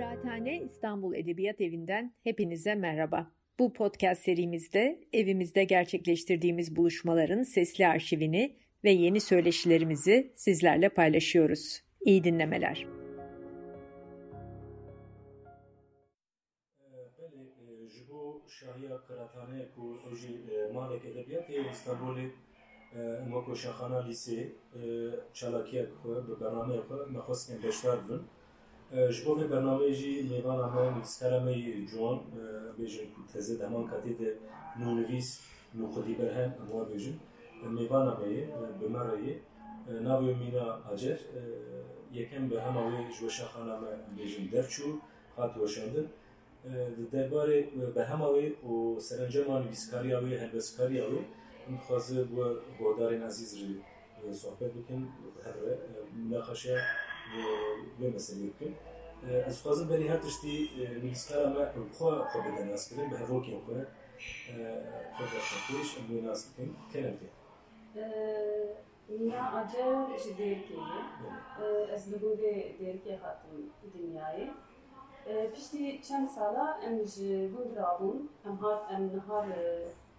Kıraathane 0.00 0.62
İstanbul 0.62 1.14
Edebiyat 1.14 1.60
Evi'nden 1.60 2.14
hepinize 2.24 2.74
merhaba. 2.74 3.30
Bu 3.58 3.72
podcast 3.72 4.22
serimizde 4.22 5.00
evimizde 5.12 5.64
gerçekleştirdiğimiz 5.64 6.76
buluşmaların 6.76 7.42
sesli 7.42 7.86
arşivini 7.86 8.56
ve 8.84 8.90
yeni 8.90 9.20
söyleşilerimizi 9.20 10.32
sizlerle 10.36 10.88
paylaşıyoruz. 10.88 11.82
İyi 12.00 12.24
dinlemeler. 12.24 12.86
Ee, 16.80 16.96
e, 17.84 17.88
ji 17.88 18.08
bo 18.08 18.42
şahiya 18.48 18.98
kıraathaneye 19.06 19.68
ku 19.74 20.16
jî 20.16 20.40
malek 20.74 21.04
edebiyat 21.04 21.50
ê 21.50 21.70
Îstanbulê 21.70 22.30
ema 23.26 23.44
ku 23.44 23.56
şexana 23.56 24.00
lîsê 24.08 24.48
e, 24.74 24.80
çalakiya 25.34 25.84
xwe 25.84 26.28
bi 26.28 26.40
bernameya 26.40 26.80
xwe 26.80 28.39
به 28.90 29.46
برنامه 29.46 29.92
جی 29.92 30.22
میوان 30.22 30.60
اما 30.60 31.02
جوان 31.90 32.20
بیجن 32.78 33.04
تزه 33.34 33.56
دمان 33.56 33.90
کتی 33.90 34.14
ده 34.14 34.36
نونویس 34.80 35.40
نو 35.74 35.86
خودی 35.86 36.14
برهم 36.14 36.54
اموا 36.60 36.84
بیجن 36.84 37.16
میوان 37.78 38.08
اما 38.08 38.66
بمره 38.80 39.40
ناوی 40.02 40.34
مینا 40.34 40.66
اجر 40.92 41.18
یکم 42.12 42.48
به 42.48 42.62
همه 42.62 43.08
جو 43.20 43.28
شاخانه 43.28 43.72
بیجن 44.16 44.46
درچو 44.52 44.98
خاط 45.36 45.56
وشندن 45.56 46.06
درباره 47.12 47.62
به 47.94 48.04
همه 48.04 48.24
و 48.70 49.00
سرانجام 49.00 49.56
نویسکاری 49.56 50.12
اوی 50.12 50.36
هندسکاری 50.36 51.00
اوی 51.00 51.18
می‌خواسته 51.68 52.24
با 52.24 52.54
بودارین 52.78 53.22
عزیز 53.22 53.58
رو 54.22 54.32
صحبت 54.32 54.72
بکن 54.72 55.08
هر 55.44 55.54
مناقشه 56.24 56.82
و 57.99 58.03
مسئله 58.15 58.49
بکن 58.49 58.75
از 59.47 59.61
خوازم 59.61 59.87
بری 59.87 60.07
هر 60.07 60.17
تشتی 60.17 60.69
نویسکار 61.03 61.45
اما 61.45 61.65
خوا 61.97 62.25
خود 62.25 62.41
بدن 62.43 62.67
ناس 62.69 62.89
کردن 62.89 63.09
به 63.09 63.17
هر 63.17 63.31
وکی 63.31 63.51
خود 63.65 63.87
خود 65.17 65.27
رشتیش 65.27 65.97
امو 65.97 66.21
ناس 66.21 66.49
بکن 66.49 66.75
کنم 66.93 67.17
که 67.17 67.29
Mina 69.09 69.51
acı 69.53 69.77
ji 70.23 70.37
derkeye, 70.37 71.01
ez 71.93 72.13
li 72.13 72.19
gode 72.19 72.75
derke 72.79 73.15
hatim 73.15 73.69
dünyayı. 73.93 74.53
Piştî 75.53 76.01
çend 76.01 76.27
sala 76.27 76.79
em 76.85 77.07
ji 77.07 77.51
gund 77.55 77.75
rabûn, 77.75 78.29
em 78.45 78.57
hat 78.57 78.91
em 78.91 79.07
nihar 79.07 79.47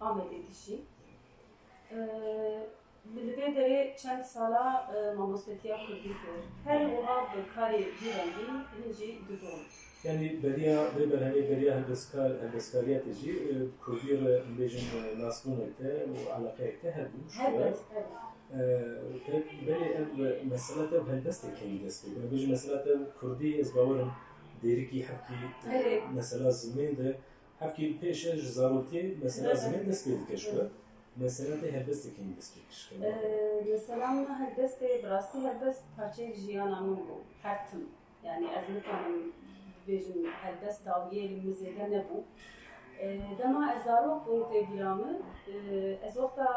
Amedê 0.01 0.47
dişî. 0.47 0.81
Li 3.15 3.31
vê 3.37 3.47
derê 3.55 3.97
çend 3.97 4.23
sala 4.23 4.91
mamostetiya 5.17 5.77
Kurdî 5.87 6.01
kir. 6.03 6.41
Her 6.65 6.79
wiha 6.89 7.17
bi 7.31 7.39
karê 7.55 7.81
bîrengî 7.99 8.45
hîn 8.73 8.93
jî 8.97 9.09
didon. 9.27 9.59
Yani 10.03 10.39
beriya 10.43 10.79
ve 10.99 11.11
berhane 11.11 11.49
beriya 11.49 11.75
hendeskar 11.75 12.31
hendeskariyat 12.41 13.05
jî 13.21 13.33
Kurdî 13.85 14.13
re 14.25 14.41
bêjin 14.59 14.85
nasbûnekte 15.21 15.89
û 16.13 16.31
alaqeyekte 16.35 16.91
her 16.91 17.05
bû. 17.11 17.19
Helbet, 17.37 17.77
helbet. 17.93 19.45
Berê 19.67 19.87
ev 19.99 20.07
mesela 20.51 20.89
te 20.89 20.95
hendestekê 20.95 21.83
dest 21.83 22.05
pê. 22.05 22.31
Bêjin 22.31 22.49
mesela 22.49 22.83
te 22.83 22.91
Kurdî 23.19 23.59
ez 23.59 23.75
bawerim 23.75 24.11
دیرکی 24.63 24.99
حبکی 25.07 25.35
مثلا 26.17 26.49
زمین 26.61 26.91
ده 26.99 27.09
حبکی 27.61 27.85
پیش 28.01 28.27
جزاروتی 28.27 29.01
مثلا 29.23 29.53
زمین 29.53 29.83
دست 29.89 30.03
پید 30.05 30.21
کشور 30.31 30.65
مثلا 31.17 31.55
ده 31.55 31.71
هلبست 31.71 32.15
که 32.15 32.21
این 32.21 32.33
دست 32.37 32.55
پیش 32.55 32.93
مثلا 33.73 34.07
هلبست 34.41 34.79
براستی 35.03 35.37
هلبست 35.47 35.83
پارچه 35.97 36.33
جیان 36.33 36.73
امون 36.73 36.95
بو 36.95 37.17
هر 37.43 37.57
تم 37.71 37.81
yani 38.27 38.47
ez 38.57 38.75
nikanim 38.75 39.33
bêjim 39.87 40.25
helbest 40.41 40.85
dawiye 40.85 41.29
li 41.29 41.53
zêde 41.53 41.85
nebû 41.93 42.17
dema 43.39 43.73
ez 43.73 43.83
zarok 43.83 44.27
bûm 44.27 44.41
tê 44.49 44.59
bîramı 44.71 45.11
ez 46.05 46.13
wexta 46.13 46.47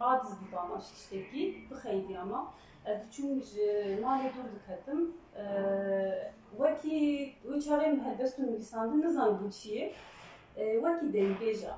adiz 0.00 0.30
bibama 0.40 0.80
ji 0.80 0.94
tiştekî 0.94 1.42
bixeydiyama 1.70 2.52
ez 2.84 2.98
diçûm 3.02 3.42
ji 3.42 3.66
malê 4.04 4.28
dûr 4.34 4.48
diketim 4.54 5.00
وەکی 6.60 6.98
وی 7.48 7.58
چاڕێم 7.66 7.96
هەلبەست 8.06 8.36
و 8.38 8.42
نویساندن 8.48 9.00
نزان 9.06 9.30
بوو 9.38 9.50
چیە 9.60 9.84
آه، 10.57 10.77
وكي 10.77 11.07
داي 11.07 11.33
بيجا. 11.39 11.75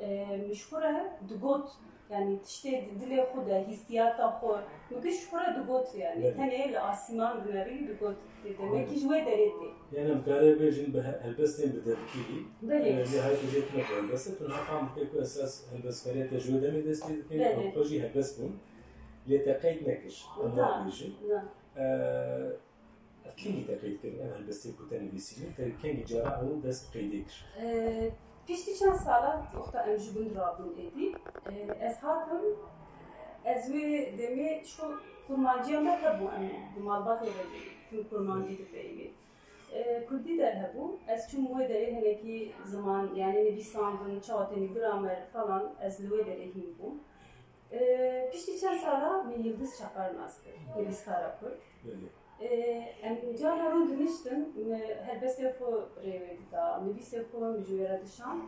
آه، 0.00 0.36
مشكورة 0.36 1.10
دقوت 1.30 1.70
يعني 2.10 2.36
تشتي 2.36 2.80
دلي 3.00 3.26
خدا 3.34 3.56
هيسياتا 3.68 4.38
خو 4.40 4.56
مكش 4.90 5.14
شهورة 5.30 5.62
دقوت 5.62 5.94
يعني 5.94 6.30
تاني 6.32 6.72
لأسمان 6.72 7.40
بناري 7.40 7.78
دقوت. 7.80 8.16
يعني 8.44 8.70
ما 8.70 8.82
كيش 8.84 9.04
وي 9.04 9.20
داريتي 9.24 9.72
يعني 9.92 10.14
مكاري 10.14 10.54
بيجن 10.54 11.00
هلبستين 11.22 11.70
بدفكيري 11.70 12.46
بلي 12.62 12.76
اللي 13.02 13.18
آه، 13.20 13.28
هاي 13.28 13.36
تجيت 13.36 13.64
مكان 13.74 14.10
بس 14.12 14.38
تنها 14.38 14.64
فهم 14.64 14.88
كيكو 14.94 15.20
أساس 15.20 15.66
هلبس 15.72 16.04
كاري 16.08 16.28
تجويدا 16.28 16.70
مي 16.70 16.80
دستي. 16.82 17.16
دكين 17.16 17.72
خوشي 17.72 18.00
هلبس 18.02 18.40
بون 18.40 18.58
لتقيد 19.26 19.88
نكش. 19.88 20.24
نعم. 20.38 20.58
أما 20.58 20.84
بيجن 20.84 21.12
نعم. 21.28 21.46
Dest 23.36 23.46
pê 23.46 23.52
dikin 23.52 23.64
xwe 23.66 23.70
jî 23.70 23.70
helbest 23.70 23.70
bûn 23.70 23.70
lê 23.70 23.70
te 23.70 23.80
qeyd 23.80 23.80
nekir 23.80 23.80
em 23.80 23.80
nabêjin 23.80 23.80
kingi 23.80 23.80
te 23.80 23.80
qeyd 23.80 24.00
kirin 24.00 24.18
ev 24.18 24.30
helbestê 24.34 24.76
ku 24.76 24.88
te 24.88 24.96
nivîsînin 25.04 25.52
te 25.52 25.76
kengî 25.82 26.06
cara 26.06 26.40
ew 26.44 26.62
dest 26.62 26.94
qeydê 26.94 27.24
kir 27.24 27.46
Piştî 28.46 28.78
çend 28.78 28.94
sala 28.94 29.46
wexta 29.52 29.82
em 29.82 29.98
ji 29.98 30.12
gund 30.14 30.36
rabûn 30.36 30.70
êdî 30.84 31.06
ez 31.80 31.96
hatim 32.02 32.44
ez 33.44 33.70
wê 33.74 34.18
demê 34.18 34.64
şu 34.64 35.00
kurmanciya 35.26 35.80
me 35.80 35.90
hebû 35.90 36.26
em 36.36 36.50
di 36.74 36.80
malbatê 36.80 37.26
ve 37.26 37.44
tüm 37.90 38.08
kurmancî 38.08 38.54
dipeyvê 38.54 39.10
Kurdî 40.08 40.38
derhebû 40.38 40.98
ez 41.08 41.22
çûm 41.30 41.46
wê 41.46 41.68
derê 41.68 41.96
hinekî 41.96 42.52
ziman 42.66 43.14
yani 43.14 43.44
nivîsandin 43.44 44.20
çawatenî 44.20 44.74
gramer 44.74 45.26
falan 45.32 45.74
ez 45.82 46.00
li 46.00 46.08
wê 46.08 46.20
derê 46.28 46.54
hîn 46.54 46.76
bûm 46.78 46.94
Piştî 48.30 48.60
çend 48.60 48.78
sala 48.78 49.22
min 49.22 49.42
Yıldız 49.42 49.78
Çakar 49.78 50.16
nas 50.16 50.42
kir 50.42 50.82
nivîskara 50.82 51.38
Kurd 52.40 52.50
em 53.02 53.36
cana 53.36 53.66
rû 53.72 53.80
diniştin 53.90 54.40
helbestê 55.06 55.46
xwe 55.56 55.70
rêwê 56.04 56.32
dida 56.40 56.64
nivîsê 56.84 57.18
xwe 57.28 57.38
mijûyera 57.56 57.96
dişan 58.04 58.38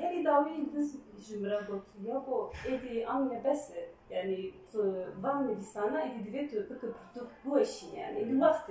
herî 0.00 0.24
dawî 0.24 0.72
diz 0.72 0.88
ji 1.24 1.36
min 1.36 1.50
re 1.50 1.60
got 1.68 1.86
ya 2.04 2.26
bo 2.26 2.52
êdî 2.72 3.06
amine 3.06 3.44
bes 3.44 3.70
e 3.70 3.82
yani 4.10 4.54
tu 4.72 4.80
van 5.22 5.48
nivîsana 5.48 6.00
êdî 6.06 6.20
divê 6.26 6.42
tu 6.50 6.56
bikir 6.70 6.90
pirtûk 6.98 7.28
bûeşî 7.44 7.86
yani 8.00 8.18
êdî 8.22 8.34
wext 8.42 8.68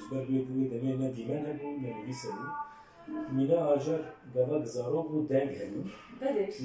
ji 0.00 0.10
ber 0.10 0.16
wê 0.16 0.38
wê 0.46 0.64
demê 0.72 1.00
ne 1.00 1.16
dîmen 1.16 1.44
hebû 1.44 1.82
ne 1.82 1.90
nivîs 2.00 2.24
hebû 2.24 2.46
Mîna 3.32 3.66
acar 3.66 4.00
gava 4.34 4.58
gizarok 4.58 5.10
bû 5.10 5.28
deng 5.28 5.50
hebû 5.50 5.80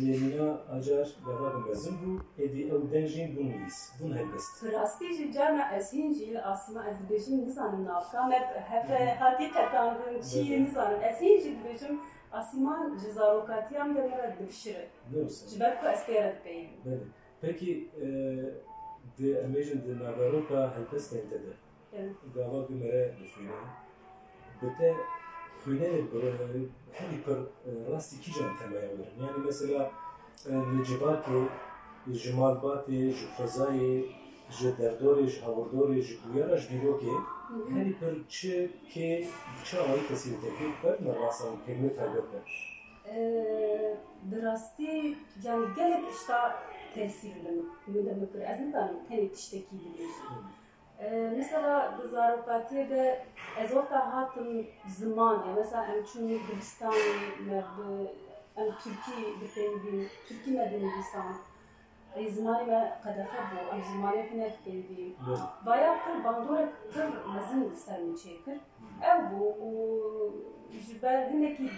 lê 0.02 0.20
mîna 0.20 0.50
acar 0.72 1.08
gava 1.26 1.54
bimezin 1.56 1.94
bû 1.94 2.20
êdî 2.44 2.62
ew 2.74 2.92
deng 2.92 3.08
jî 3.08 3.24
bûn 3.36 3.48
nivîs 3.52 3.80
bûn 4.00 4.12
helbest 4.18 4.64
Bi 4.64 4.72
rastî 4.72 5.14
jî 5.14 5.32
carna 5.34 5.72
Asiman 12.32 12.98
cezarokatiyam 12.98 13.96
demeler 13.96 14.40
devşire. 14.40 14.88
Devşire. 15.14 15.50
Cibekku 15.50 15.88
eskerat 15.88 16.44
peyin. 16.44 16.70
Bele. 16.86 17.00
Peki 17.42 17.90
e, 18.02 18.08
de 19.20 19.40
emejin 19.40 19.82
de 19.88 20.04
nagaroka 20.04 20.78
helpes 20.78 21.10
tentedir. 21.10 21.56
Evet. 21.94 22.16
Gava 22.36 22.66
gümere 22.70 23.14
düşüne. 23.20 23.52
Bete 24.62 24.96
خونه 25.64 25.90
هلی 26.94 27.18
پر 27.26 27.38
راستی 27.90 28.18
کی 28.24 28.32
جان 28.32 28.52
تمایل 28.60 28.98
دارن 28.98 29.16
یعنی 29.22 29.40
مثلا 29.48 29.82
نجیبات 30.80 31.24
و 31.30 31.48
جمالبات 32.12 32.90
و 32.90 33.12
خزای 33.38 34.04
جدردورش 34.60 35.44
هوردورش 35.44 36.08
گویارش 36.24 36.68
بیروکه 36.68 37.06
çi 38.30 38.72
kê 38.94 39.28
çi 39.66 39.80
awayî 39.80 40.08
kesî 40.08 40.42
te 40.42 40.48
pê 40.58 40.66
dikar 40.72 41.00
me 41.06 41.12
rasan 41.22 41.54
kêmê 41.66 41.90
helbet 42.00 42.28
be 42.34 42.40
Bi 44.30 44.42
rastî 44.42 45.16
yani 45.44 45.66
gelek 45.76 46.12
tişta 46.12 46.64
tesîr 46.94 47.36
min 47.88 48.06
de 48.06 48.14
mikir 48.14 48.42
ez 48.52 48.60
nikarim 48.60 49.00
tenê 49.10 49.32
tiştekî 49.36 49.76
bibêjim 49.76 50.44
mesela 51.38 51.98
di 51.98 52.08
zarokatiyê 52.16 52.90
de 52.90 53.26
ez 53.62 53.70
wexta 53.70 54.14
hatim 54.14 54.68
ziman 54.98 55.48
ya 55.48 55.54
mesela 55.56 55.86
em 55.94 56.04
çûn 56.04 56.24
dibistanê 56.48 57.16
me 57.48 57.64
bi 57.78 58.08
em 58.62 58.70
Türkî 58.82 59.18
dipênivîn 59.42 60.06
Türkî 60.28 60.52
me 60.52 60.72
dinivîsan 60.72 61.36
زمانی 62.29 62.65
ما 62.71 62.81
قدرت 63.05 63.31
بو 63.51 63.59
ام 63.73 63.83
زمانی 63.83 64.21
هنر 64.21 64.51
بیدی 64.65 65.17
بله 65.27 65.39
باید 65.65 65.97
کر 66.05 66.21
باندور 66.25 66.69
کر 66.95 67.09
مزن 67.35 67.75
سر 67.75 68.01
میچه 68.01 68.31
کر 68.47 68.59
او 69.09 69.29
بو 69.31 69.45
و 69.45 70.31
جبر 70.89 71.29
هنکی 71.31 71.71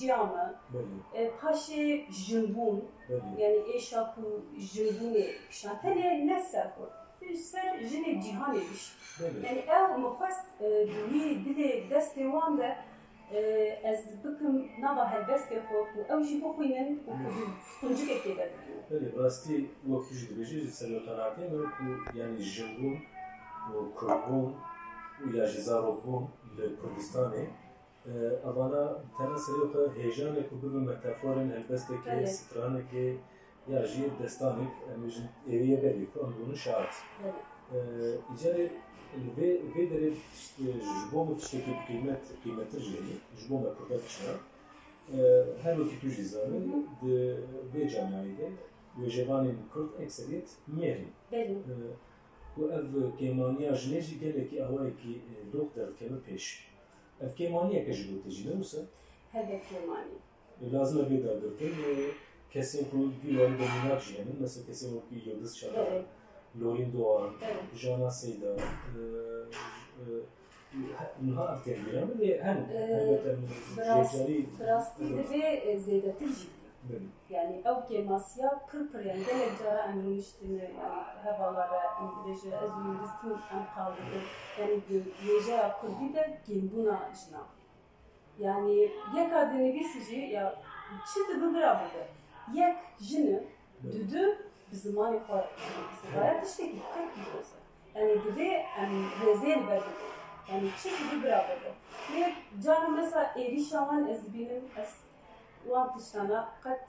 جامه 0.00 0.44
بله 0.72 1.30
پاشه 1.40 2.06
جنبون 2.26 2.82
بله 3.08 3.40
yani 3.42 3.60
eşya 3.74 4.14
ku 4.14 4.24
jibune 4.58 5.26
şantene 5.50 6.26
ne 6.26 6.40
serfor 6.42 6.88
ser 7.34 7.78
jine 7.90 8.22
cihan 8.22 8.54
ediş 8.56 8.84
بله 9.20 9.46
yani 9.46 9.58
ev 9.58 9.98
muhast 9.98 10.46
duvi 10.60 11.44
dile 11.44 11.90
deste 11.90 12.22
wanda 12.22 12.76
ee, 13.33 13.79
ez 13.83 13.99
bikim 14.23 14.55
nava 14.81 15.03
helbestê 15.11 15.57
xwe 15.67 15.77
û 15.97 16.01
ew 16.13 16.21
jî 16.27 16.35
bixwînin 16.43 16.89
û 17.09 17.11
quncikekê 17.81 18.31
de 18.37 18.45
bikin. 18.53 19.23
Rastî 19.23 19.55
wek 19.89 20.03
tu 20.07 20.13
jî 20.19 20.25
dibêjî 20.29 20.57
ji 20.63 20.71
seryoteratê 20.79 21.43
min 21.51 21.65
ku 21.75 21.85
yanî 22.19 22.41
jinbûm 22.53 22.95
û 23.73 23.75
kurbûm 23.97 24.47
û 25.23 25.25
ya 25.37 25.45
jî 25.51 25.61
zarokbûm 25.67 26.23
li 26.57 26.65
Kurdistanê 26.79 27.45
evana 28.49 28.83
tena 29.17 29.37
serê 29.45 29.65
xwe 29.71 29.83
hêjanê 30.01 30.43
ku 30.49 30.55
bibin 30.61 30.83
metaforên 30.89 31.49
helbestekê, 31.55 32.15
stranekê 32.37 33.07
ya 33.71 33.81
jî 33.91 34.03
destanek 34.19 34.73
em 34.93 35.01
jî 35.13 35.23
êriye 35.53 35.77
berî 35.83 36.05
ku 36.11 36.17
em 36.25 36.31
bûn 36.37 36.53
şahat 36.63 36.93
ve 39.37 39.59
ve 39.75 39.89
dere 39.89 40.11
işte 40.35 40.63
jbom 41.11 41.37
tişteki 41.37 41.71
kıymet 41.87 42.19
kıymetli 42.43 42.79
jeni 42.79 43.15
jbom 43.37 43.61
kurda 43.61 44.01
tişna 44.01 44.33
her 45.63 45.77
o 45.77 45.89
tipi 45.89 46.09
jizanı 46.09 46.61
de 47.01 47.37
ve 47.75 47.89
camayde 47.89 48.49
ve 49.01 49.09
jevanın 49.09 49.57
kurd 49.73 49.99
ekseriyet 49.99 50.49
miyerin 50.67 51.07
benim 51.31 51.63
bu 52.57 52.71
ev 52.71 53.17
kemaniya 53.19 53.75
jneji 53.75 54.19
geleki 54.19 54.65
avay 54.65 54.97
ki 54.97 55.21
doktor 55.53 55.97
kemi 55.99 56.21
peş. 56.21 56.67
Ev 57.21 57.35
kemaniya 57.35 57.85
ke 57.85 57.93
jbo 57.93 58.23
tejine 58.23 58.55
musa 58.55 58.77
hedef 59.31 59.71
yemani 59.71 60.73
lazım 60.73 61.09
bir 61.09 61.23
da 61.23 61.41
dörtün 61.41 61.71
kesin 62.51 62.89
ku 62.89 63.11
bir 63.23 63.39
var 63.39 63.49
dominak 63.49 64.01
jeni 64.01 64.29
mesela 64.39 64.65
kesin 64.65 64.97
o 64.97 64.99
ki 65.09 65.29
yıldız 65.29 65.57
çalar 65.57 66.03
Lorin 66.59 66.93
Doğan, 66.93 67.29
evet. 67.41 67.63
Jana 67.75 68.11
Seyda, 68.11 68.55
Nha 71.21 71.41
Aftergiran 71.41 72.19
ve 72.19 72.43
hem 72.43 72.57
elbette 72.73 73.37
biraz 73.77 74.11
Jecari 74.11 74.45
biraz 74.59 74.99
değil 74.99 75.17
ve 75.17 76.13
ciddi 76.19 76.61
yani 77.29 77.55
ew 77.55 77.79
kêmasiya 77.89 78.49
pir 78.71 78.87
pir 78.91 79.05
yani 79.05 79.25
gelek 79.25 79.59
cara 79.63 79.81
em 79.85 80.01
rûniştine 80.03 80.63
yani 80.63 81.03
hevalara 81.23 81.81
İngilizce 82.03 82.47
ez 82.49 82.71
wî 83.21 83.29
em 83.55 83.65
qaldibin 83.75 84.23
yani 84.59 84.81
wêjeya 85.25 85.79
Kurdî 85.81 86.13
de 86.13 86.39
gêmbûna 86.47 86.97
jina 87.15 87.43
yani 88.39 88.91
yeka 89.15 89.53
dinivîsî 89.53 90.01
jî 90.01 90.19
ya 90.19 90.55
çi 91.13 91.19
dibi 91.29 91.55
bira 91.55 91.81
bibe 91.81 92.07
yek 92.59 92.77
jini 92.99 93.43
dudu 93.83 94.37
xwe 94.71 95.43
zibaya 96.01 96.41
tiştekî 96.41 96.81
pir 96.93 97.07
bîroze 97.15 97.57
yani 97.95 98.11
divê 98.11 98.49
em 98.81 98.91
rêzê 99.21 99.49
li 99.59 99.67
ber 99.67 99.81
bibin 99.85 100.11
yani 100.51 100.69
çi 100.83 100.89
dibi 100.89 101.23
bira 101.23 101.45
bibe 101.47 101.71
ve 102.13 102.33
cara 102.63 102.87
mesela 102.87 103.23
êrîşa 103.35 103.79
wan 103.79 104.07
ez 104.07 104.25
dibînim 104.25 104.63
ez 104.81 104.91
wan 105.63 105.97
tiştana 105.97 106.49
qet 106.63 106.87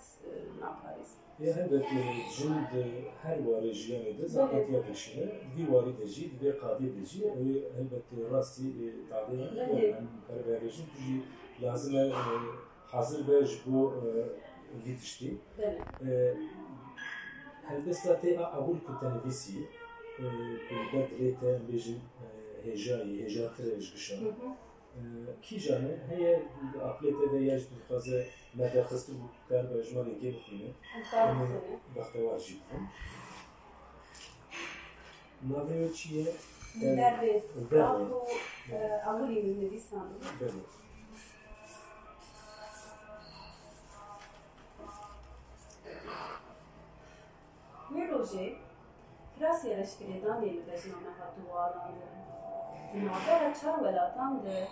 naparêz 0.61 1.11
Ya 1.41 1.51
elbette 1.51 2.03
jind 2.37 2.85
her 3.23 3.47
varı 3.47 3.73
jiyanı 3.73 4.23
da 4.23 4.29
zaten 4.29 4.73
yapışını, 4.73 5.33
bir 5.57 5.69
varı 5.69 5.99
da 5.99 6.07
jid 6.07 6.43
ve 6.43 6.59
kadir 6.59 7.01
da 7.01 7.05
jid 7.05 7.23
ve 7.23 7.59
elbette 7.79 8.31
rasti 8.31 8.63
tabi 9.11 9.49
Evet. 9.57 9.95
hem 9.95 10.09
perverejin 10.29 10.87
tuji 10.87 11.23
lazım 11.63 12.13
hazır 12.87 13.29
ve 13.29 13.47
bu 13.67 13.95
vitişti. 14.87 15.37
Bene. 15.59 16.35
هل 17.73 17.85
تستطيع 17.87 18.41
أهلك 18.41 19.01
تنافسي 19.01 19.67
بدرية 20.93 21.37
آه، 21.43 21.61
بيجن 21.69 21.99
آه، 22.23 22.71
هجاي 22.71 23.27
هجا 23.27 23.49
خارج 23.49 23.95
بشان 23.95 24.33
آه، 24.99 25.35
كي 25.43 25.57
جانه 25.57 26.07
هي 26.11 26.43
عقلية 26.77 27.31
دي 27.31 27.47
يجب 27.47 27.67
الخزة 27.91 28.25
مدى 28.55 28.83
خستو 28.85 29.13
كار 29.51 29.63
بجمال 29.63 30.21
كي 30.21 30.31
بخينه 30.31 30.73
بخت 31.97 32.17
واجب 32.17 32.57
في 35.43 35.95
چیه؟ 35.95 36.27
درد 36.75 37.43
درد 37.71 38.13
أولي 39.07 39.43
من 39.43 39.65
نبي 39.65 39.79
سامي 39.79 40.19
proje 48.23 48.55
Kirasiye 49.35 49.77
Leşkeri 49.77 50.25
Daniyeli 50.25 50.67
de 50.67 50.77
jinana 50.77 51.13
hatu 51.19 51.59
alandı. 51.59 52.07
Münavera 52.95 53.55
çar 53.55 53.85
velatan 53.85 54.43
de 54.43 54.69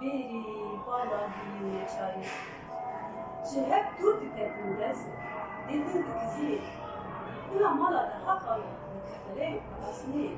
beri 0.00 0.44
bala 0.86 1.28
bilin 1.60 1.86
çarı. 1.86 2.22
Ji 3.52 3.70
hep 3.70 4.02
dur 4.02 4.20
diketin 4.20 4.78
dest, 4.78 5.08
dedin 5.68 5.84
dikizî. 5.84 6.60
Bila 7.54 7.70
mala 7.70 8.02
da 8.02 8.26
hak 8.26 8.48
alın, 8.48 8.64
dikefele 9.06 9.60
parasını. 9.80 10.28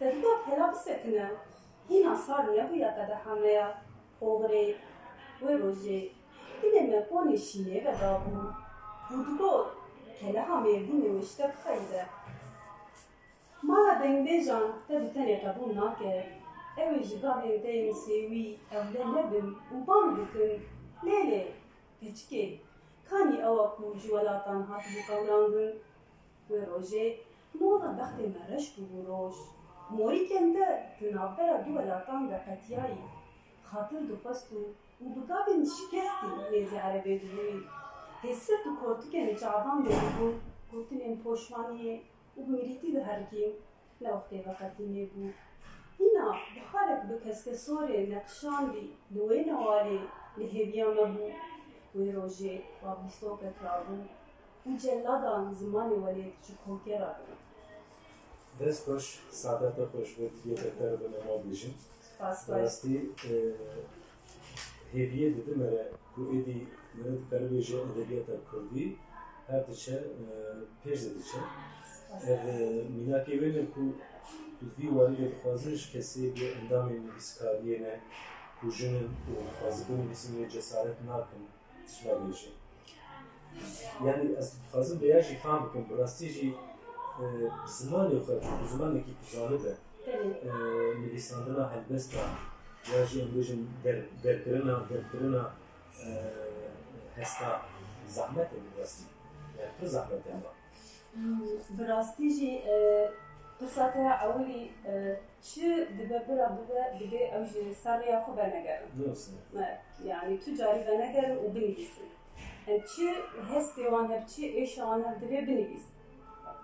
تدبا 0.00 0.32
پلا 0.46 0.66
بسکنه 0.70 1.30
هینا 1.88 2.16
سار 2.16 2.62
نبویا 2.62 2.90
قده 2.90 3.14
حمله 3.14 3.74
اوغری 4.20 4.74
و 5.42 5.48
روژه 5.48 6.10
دینه 6.62 6.98
مکونی 6.98 7.38
شینه 7.38 7.90
و 7.90 7.98
دابو 8.00 8.40
بودگو 9.10 9.64
کله 10.20 10.42
همه 10.42 10.82
بو 10.86 10.96
نوشته 10.96 11.46
بخیده 11.46 12.06
مالا 13.62 13.94
دنگ 13.94 14.24
بیجان 14.24 14.62
تا 14.88 14.94
بتنی 14.94 15.36
قبول 15.36 15.74
ناکه 15.74 16.24
اوی 16.76 17.04
جگاوین 17.04 17.56
دین 17.62 17.92
سیوی 17.92 18.58
اوله 18.72 19.04
نبن 19.06 19.46
و 19.48 19.84
بان 19.86 20.14
بکن 20.16 20.62
لیلی 21.02 21.44
گچکی 22.02 22.44
کانی 22.48 22.56
ئەوە 22.56 22.69
كاني 23.11 23.45
أوك 23.47 23.79
موجي 23.79 24.11
ولا 24.11 24.43
طنهات 24.45 24.83
بقولاندن 25.09 25.73
وروجي 26.49 27.15
نوضا 27.61 27.87
بختي 27.87 28.31
مرش 28.49 28.79
بوروش 28.79 29.35
موري 29.89 30.29
كان 30.29 30.53
ده 30.53 30.79
تنافر 30.99 31.61
دو 31.67 31.71
ولا 31.77 32.05
طن 32.07 32.27
بقتياري 32.29 32.97
خاطر 33.63 33.99
دو 34.01 34.15
بستو 34.25 34.55
وبقابل 35.01 35.65
شكستي 35.67 36.57
يزي 36.57 36.77
عربي 36.79 37.17
دوي 37.17 37.61
هسه 38.23 38.53
تو 38.63 38.85
كورتو 38.85 39.11
كان 39.11 39.35
جعبان 39.35 39.83
بيبو 39.83 40.33
كورتين 40.71 41.15
بوشمانيه 41.15 41.99
وبمريتي 42.37 42.91
ده 42.91 43.01
هركين 43.03 43.53
لوقتي 44.01 44.43
بقتيني 44.47 45.05
بو. 45.05 45.27
هنا 45.99 46.35
بخارك 46.55 47.05
بكسكسوري 47.05 48.05
نقشاندي 48.07 48.87
لوين 49.15 49.53
والي 49.53 49.99
لهبيان 50.37 51.13
بو. 51.15 51.29
quei 51.91 52.11
roje 52.11 52.61
va 52.83 52.97
biso 53.03 53.27
pe 53.41 53.49
clavu 53.59 53.95
ucelada 54.73 55.31
în 55.41 55.53
zmane 55.53 55.95
valet 55.95 56.33
și 56.45 56.53
cochera. 56.65 57.19
Despoș, 58.57 59.05
s-a 59.31 59.59
dat 59.61 59.75
topoș 59.75 60.09
ve 60.17 60.29
diyetler 60.43 60.95
ve 60.95 61.07
nemoblijin. 61.13 61.73
Rasti 62.47 62.95
e, 62.95 63.35
heviye 64.91 65.29
dedi 65.29 65.57
mere 65.57 65.91
bu 66.17 66.21
edi 66.37 66.67
mere 66.97 67.15
karabeyce 67.29 67.75
edebiyata 67.91 68.31
kurdi 68.49 68.97
her 69.47 69.67
dişe 69.67 70.03
pej 70.83 70.99
dedice. 71.05 71.39
Minaki 72.89 73.41
vene 73.41 73.65
ku 73.73 73.81
tuzvi 74.59 74.95
vali 74.95 75.23
ve 75.23 75.29
fazış 75.43 75.91
kesi 75.91 76.35
bir 76.35 76.55
endamini 76.55 77.09
iskariyene 77.17 77.99
kujinin 78.61 79.09
fazıkın 79.61 80.09
isimle 80.11 80.49
cesaret 80.49 81.01
nakın 81.05 81.41
tişma 81.91 82.11
bêje 82.11 82.49
yani 84.05 84.23
ez 84.39 84.47
dixwazim 84.53 84.97
vêya 85.01 85.21
jî 85.27 85.35
fehm 85.43 85.59
bikim 85.65 85.83
bi 85.89 85.93
rastî 86.01 86.27
jî 86.35 86.47
zimanê 87.77 88.17
xwe 88.23 88.35
bi 88.59 88.65
zimanekî 88.71 89.13
ku 89.19 89.25
zanibe 89.35 89.73
nivîsandina 91.01 91.63
helbesta 91.73 92.21
ya 92.91 93.05
jî 93.09 93.17
em 93.23 93.29
bêjin 93.35 93.61
derkirina 94.23 94.75
derkirina 94.89 95.43
hesta 97.15 97.61
zahmet 98.15 98.49
e 98.53 98.57
bi 98.63 98.81
rastî 98.81 99.03
yani 99.59 99.71
pir 99.79 99.87
zahmet 99.95 100.27
e 100.27 100.31
ama 100.37 100.51
bi 101.77 101.87
rastî 101.87 102.29
jî 102.37 102.51
pirsata 103.61 103.99
ewilî 110.05 110.35
çi 110.35 110.35
dibe 110.35 110.35
bira 110.35 110.35
bibe 110.35 110.35
dibe 110.35 110.35
ew 110.35 110.35
ji 110.35 110.35
seriya 110.35 110.35
xwe 110.35 110.35
venegerin 110.35 110.35
yani 110.35 110.39
tu 110.39 110.55
carî 110.57 110.87
venegerin 110.87 111.37
û 111.43 111.55
binivîsin 111.55 112.07
çi 112.91 113.07
hestê 113.51 113.83
wan 113.83 114.09
hev 114.09 114.25
çi 114.25 114.43
êşa 114.61 114.83
wan 114.89 114.99
hev 114.99 115.15
divê 115.21 115.47
binivîsin 115.47 115.93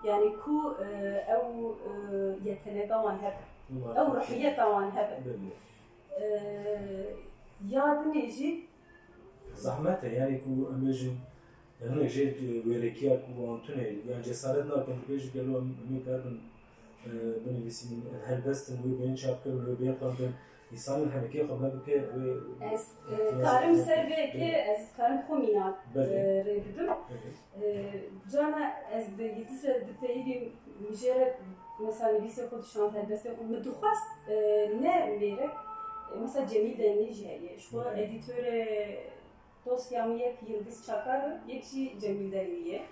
yani 0.04 0.36
ku 0.36 0.76
ew 1.34 1.46
yeteneka 2.44 2.94
wan 2.94 3.18
hebe 3.24 3.42
ew 4.00 4.20
rihiyeta 4.20 4.64
wan 4.64 4.90
hebe 4.96 5.16
ya 7.68 7.84
dinê 8.04 8.30
jî 8.30 8.64
zahmet 9.54 10.04
e 10.04 10.08
yani 10.14 10.40
ku 10.42 10.50
em 10.72 10.80
bêjin 10.86 11.14
hinek 11.80 12.10
jê 12.10 12.24
wêrekiya 12.68 13.14
ku 13.22 13.30
wan 13.36 13.62
tune 13.62 13.84
yani 14.08 14.24
cesaret 14.24 14.66
bike 21.74 21.98
wê 22.16 22.72
ez 22.72 22.84
karim 23.44 23.74
ser 23.74 23.98
vê 24.10 24.20
kê 24.32 24.48
ez 24.72 24.82
karim 24.96 25.18
xwe 25.26 25.36
mîna 25.38 25.66
rê 25.94 26.54
bidim 26.64 26.88
cana 28.32 28.72
ez 28.96 29.18
bi 29.18 29.22
yedîs 29.22 29.64
re 29.64 29.86
dipeyivîm 29.88 30.52
mijêre 30.82 31.26
mesela 31.80 32.10
nivîsê 32.12 32.42
xwe 32.46 32.62
dişand 32.62 32.92
helbestê 32.94 33.28
xwe 33.34 33.44
min 33.50 33.64
dixwast 33.64 34.08
ne 34.82 34.94
mêrek 35.20 35.54
mesela 36.20 36.46
Cemil 36.46 37.12
jî 37.12 37.28
heye 37.28 37.58
ji 37.58 37.72
bo 37.72 37.80
edîtörê 37.80 38.98
dosyam 39.66 40.16
yek 40.16 40.38
Yıldız 40.48 40.86
Çakar 40.86 41.40
yek 41.48 41.64
jî 41.64 41.98
Cemil 42.00 42.32
Denli 42.32 42.68
ye 42.68 42.82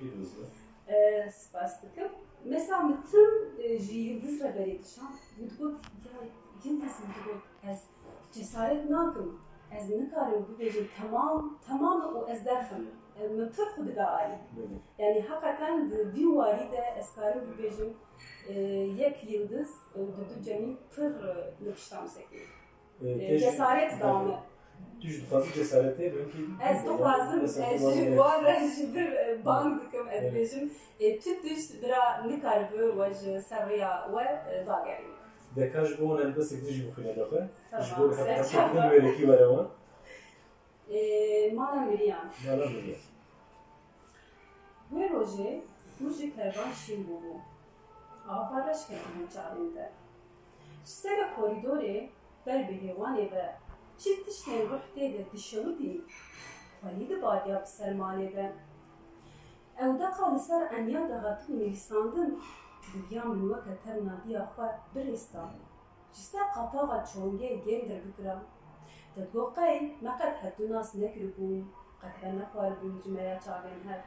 spas 1.30 1.82
dikim 1.82 2.08
mesela 2.44 2.92
tim 3.10 3.78
ji 3.78 3.98
Yıldız 3.98 4.40
dişand 4.40 5.14
min 5.38 5.50
got 5.58 5.74
ya 6.04 6.45
Min 6.64 6.80
digot 6.80 7.42
ez 7.70 7.78
cesaret 8.32 8.90
nakim. 8.90 9.38
Ez 9.74 9.90
nikarim 9.90 10.46
bibêjim 10.48 10.86
tamam 10.98 11.58
tamam 11.68 11.98
û 12.16 12.30
ez 12.32 12.44
derxim 12.46 12.86
min 13.36 13.48
pir 13.54 13.66
xwe 13.72 13.86
dida 13.86 14.06
alî 14.18 14.38
yani 14.98 15.20
hakikaten 15.28 15.90
vî 16.14 16.24
warî 16.38 16.66
de 16.72 16.82
ez 16.98 17.14
karim 17.14 17.44
bibêjim 17.50 17.90
yek 19.02 19.30
Yıldız 19.30 19.70
di 19.94 20.00
du 20.28 20.42
Cemil 20.44 20.76
pir 20.94 21.12
li 21.64 21.72
pişta 21.74 22.08
sekî 22.08 22.42
cesaret 23.38 24.02
damı 24.02 24.36
Tu 25.00 25.08
ji 25.08 25.20
dixwazî 25.22 25.50
cesaretê 25.50 26.06
belkî 26.14 26.38
Ez 26.70 26.78
dixwazim 26.84 27.44
ez 27.44 27.96
ji 27.96 28.04
wan 28.18 28.44
re 28.44 28.68
ji 28.76 28.94
bir 28.94 29.08
bang 29.44 29.82
dikim 29.82 30.08
ez 30.08 30.24
bêjim 30.34 30.64
tu 31.22 31.42
tişt 31.42 31.82
bira 31.82 32.26
nikaribe 32.26 32.86
we 32.98 33.14
ji 33.14 33.42
ser 33.42 33.62
rêya 33.70 33.92
we 34.14 34.26
dagerî 34.66 35.15
Deka 35.56 35.84
ji 35.84 35.98
bo 35.98 36.04
wan 36.08 36.18
helbestek 36.24 36.60
dijî 36.66 36.82
bixwîne 36.86 37.12
daxwe 37.18 37.40
ji 37.84 37.92
bo 37.98 38.04
hevkirtin 38.16 38.82
wêrekî 38.90 39.24
were 39.30 39.46
wan 39.52 39.66
mala 41.58 41.80
miriyan 41.90 42.26
mala 42.46 42.66
biriye 42.74 42.98
Wê 44.92 45.04
rojê 45.12 45.50
hûn 45.98 46.10
ji 46.16 46.26
kervan 46.36 46.70
şîn 46.80 47.00
bûbû 47.08 47.34
ava 48.28 48.58
reş 48.66 48.80
ketine 48.88 49.26
çavên 49.34 49.68
te 49.74 49.86
ji 50.84 50.90
sera 51.00 51.26
korîdorê 51.36 51.96
ber 52.46 52.60
bi 52.68 52.74
hêwanê 52.84 53.24
ve 53.32 53.44
çi 53.98 54.10
tiştên 54.24 54.62
rih 54.70 54.86
tê 54.94 55.04
de 55.14 55.22
dişewitî 55.32 55.92
xwelî 62.86 63.02
dibadiya 63.02 63.24
bi 63.26 63.46
sermalê 63.46 64.10
de 64.16 64.40
ew 64.40 64.46
deqa 64.46 64.50
li 64.50 64.50
ser 64.50 64.50
enya 64.50 64.50
daxatî 64.50 64.50
û 64.50 64.50
nivîsandin 64.50 64.52
diviya 64.52 64.52
min 64.54 64.54
weke 64.54 64.54
tev 64.54 64.54
nadiya 64.54 64.54
xwe 64.54 64.68
birêsta 64.94 65.42
ji 66.14 66.22
ser 66.22 66.46
qataxa 66.54 66.98
çongê 67.10 67.50
gêm 67.64 67.82
derbikira 67.88 68.36
Destgoqey 69.16 69.76
me 70.02 70.10
qet 70.18 70.34
hevdûnas 70.42 70.90
nekiribûn 70.94 71.64
qet 72.00 72.14
ve 72.22 72.28
nexwaribûn 72.38 72.94
ji 73.02 73.10
meya 73.10 73.36
çavên 73.44 73.80
hev 73.88 74.02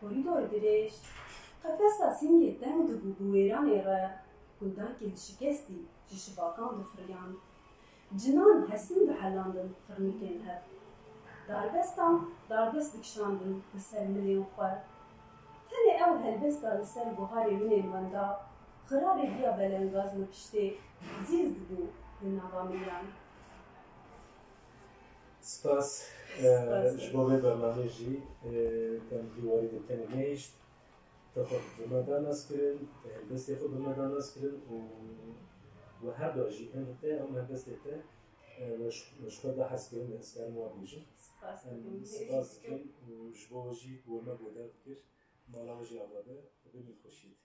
korîdor 0.00 0.42
dirêj 0.52 0.92
qefesa 1.62 2.08
singê 2.20 2.50
deng 2.60 2.80
dibû 2.88 3.10
bi 3.18 3.24
wêranê 3.34 3.78
re 3.86 4.00
gundakên 4.60 5.14
şikestî 5.24 5.78
ji 6.08 6.16
şivakan 6.24 6.70
difiriyan 6.80 7.30
cinan 8.20 8.70
hesin 8.70 9.00
dihelandin 9.08 9.70
firnikên 9.86 10.38
hev 10.46 10.60
darbestan 11.48 12.14
darbest 12.50 12.94
dikişandin 12.94 13.62
li 13.74 13.80
ser 13.80 14.06
milên 14.06 14.44
tenê 16.02 16.10
ew 16.10 16.22
helbesta 16.24 16.78
li 16.78 16.86
ser 16.86 17.06
buharê 17.16 17.54
winên 17.60 17.86
wenda 17.92 18.24
xirarê 18.88 19.26
diya 19.38 19.52
belengaz 19.58 20.10
li 20.18 20.26
piştê 20.32 20.64
zîz 21.26 21.48
dibû 21.56 21.82
li 22.22 22.30
nava 22.36 22.62
miliyan 22.70 23.04
Spas 25.40 25.90
ji 27.00 27.08
bo 27.14 27.22
vê 27.30 27.36
bernamê 27.44 27.88
jî 27.96 28.12
tem 29.08 29.24
dîwarî 29.34 29.68
de 29.72 29.80
tenê 29.88 30.06
nehîşt 30.16 30.52
te 31.34 31.40
xwe 31.48 31.58
bi 31.78 31.84
me 31.94 32.00
daneskirin 32.06 32.78
helbestê 33.14 33.52
xwe 33.58 33.66
bi 33.72 33.78
me 33.84 33.92
daneskirin 33.96 34.56
û 34.72 34.76
we 36.02 36.10
her 36.18 36.30
da 36.36 36.50
jî 36.56 36.64
em 36.78 36.86
te 37.00 37.10
em 37.22 37.30
helbestê 37.36 37.74
te 37.84 37.94
ji 38.58 39.04
xwe 39.36 39.50
de 39.56 39.64
hezkirin 39.70 40.08
de 40.12 40.16
hezkarin 40.18 40.54
wan 40.58 40.72
bêjin 40.80 41.04
spas 42.14 42.48
dikim 42.54 42.80
û 43.08 43.12
ji 43.38 43.44
bo 43.50 43.60
jî 43.80 43.92
we 44.06 44.18
me 44.26 44.34
bodev 44.42 44.70
kir 44.84 44.98
مولانا 45.48 45.84
جی 45.84 45.98
آزاده 45.98 46.50
خب 46.64 46.70
ببین 46.78 46.98
کشید. 46.98 47.38